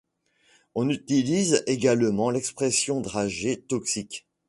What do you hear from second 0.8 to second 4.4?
utilise également l'expression dragée toxique.